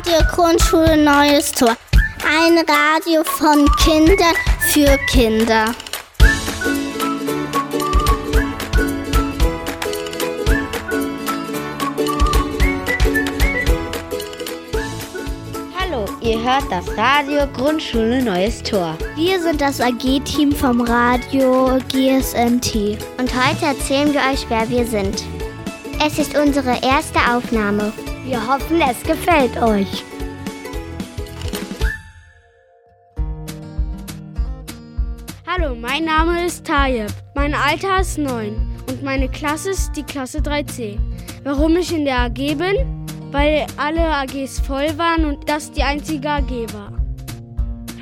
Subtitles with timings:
[0.00, 1.76] Radio Grundschule Neues Tor.
[2.24, 5.74] Ein Radio von Kindern für Kinder.
[15.78, 18.96] Hallo, ihr hört das Radio Grundschule Neues Tor.
[19.16, 22.96] Wir sind das AG-Team vom Radio GSMT.
[23.18, 25.24] Und heute erzählen wir euch, wer wir sind.
[26.02, 27.92] Es ist unsere erste Aufnahme.
[28.24, 30.04] Wir hoffen, es gefällt euch.
[35.46, 37.10] Hallo, mein Name ist Tayeb.
[37.34, 38.54] Mein Alter ist 9
[38.88, 40.98] und meine Klasse ist die Klasse 3c.
[41.44, 43.06] Warum ich in der AG bin?
[43.30, 46.92] Weil alle AGs voll waren und das die einzige AG war.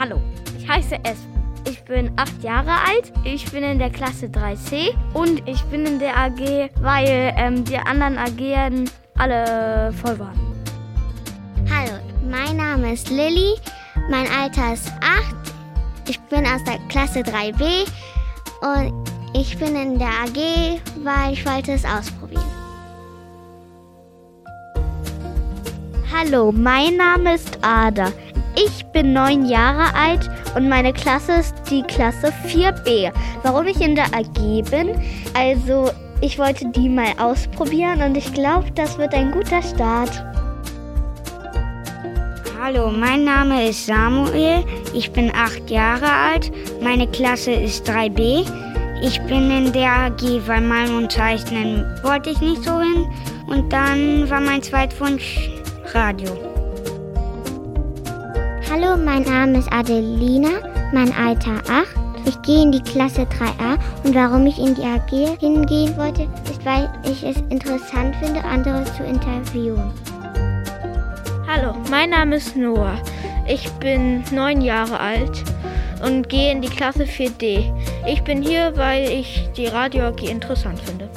[0.00, 0.20] Hallo,
[0.58, 1.38] ich heiße Espen.
[1.68, 5.98] Ich bin acht Jahre alt, ich bin in der Klasse 3c und ich bin in
[5.98, 10.38] der AG, weil ähm, die anderen AGen alle voll waren.
[11.70, 11.98] Hallo,
[12.30, 13.54] mein Name ist Lilly,
[14.10, 15.34] mein Alter ist 8,
[16.08, 17.86] ich bin aus der Klasse 3b
[18.60, 18.92] und
[19.34, 22.42] ich bin in der AG, weil ich wollte es ausprobieren.
[26.10, 28.10] Hallo, mein Name ist Ada.
[28.56, 33.12] Ich bin neun Jahre alt und meine Klasse ist die Klasse 4b.
[33.42, 35.00] Warum ich in der AG bin?
[35.34, 40.24] Also, ich wollte die mal ausprobieren und ich glaube, das wird ein guter Start.
[42.60, 44.64] Hallo, mein Name ist Samuel.
[44.92, 46.50] Ich bin acht Jahre alt.
[46.82, 48.44] Meine Klasse ist 3b.
[49.00, 53.06] Ich bin in der AG, weil Malen und Zeichnen wollte ich nicht so hin.
[53.46, 55.50] Und dann war mein Zweitwunsch
[55.94, 56.36] Radio.
[58.70, 60.50] Hallo, mein Name ist Adelina,
[60.92, 61.97] mein Alter 8.
[62.28, 66.62] Ich gehe in die Klasse 3a und warum ich in die AG hingehen wollte, ist,
[66.62, 69.90] weil ich es interessant finde, andere zu interviewen.
[71.46, 72.98] Hallo, mein Name ist Noah.
[73.46, 75.42] Ich bin neun Jahre alt
[76.04, 77.72] und gehe in die Klasse 4D.
[78.06, 81.08] Ich bin hier, weil ich die Radio AG interessant finde.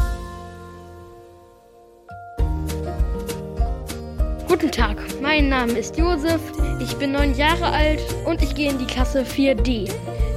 [4.48, 6.40] Guten Tag, mein Name ist Josef,
[6.80, 9.92] ich bin neun Jahre alt und ich gehe in die Klasse 4D.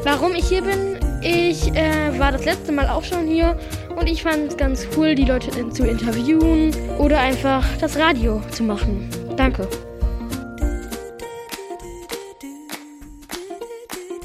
[0.04, 0.98] Warum ich hier bin?
[1.22, 3.59] Ich äh, war das letzte Mal auch schon hier
[3.97, 8.64] und ich fand es ganz cool, die Leute zu interviewen oder einfach das Radio zu
[8.64, 9.09] machen.
[9.38, 9.66] Danke.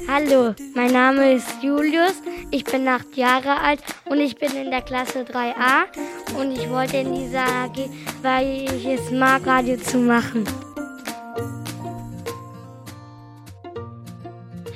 [0.06, 2.20] Hallo, mein Name ist Julius,
[2.50, 6.98] ich bin acht Jahre alt und ich bin in der Klasse 3a und ich wollte
[6.98, 7.88] in dieser AG,
[8.20, 10.44] weil ich es mag, Radio zu machen.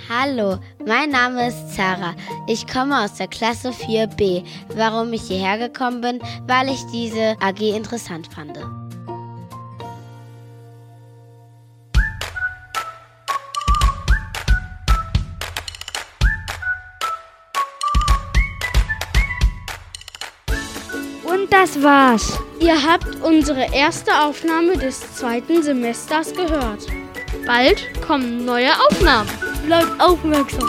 [0.08, 2.14] Hallo, mein Name ist Zara.
[2.46, 4.44] Ich komme aus der Klasse 4b.
[4.74, 8.58] Warum ich hierher gekommen bin, weil ich diese AG interessant fand.
[21.24, 22.38] Und das war's.
[22.60, 26.86] Ihr habt unsere erste Aufnahme des zweiten Semesters gehört.
[27.46, 29.43] Bald kommen neue Aufnahmen.
[29.64, 30.60] Bleibt aufmerksam.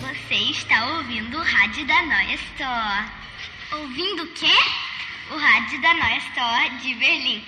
[0.00, 3.04] Você está ouvindo o rádio da Noia Store.
[3.72, 4.46] Ouvindo o quê?
[5.32, 7.44] O rádio da Noia Store de Berlim.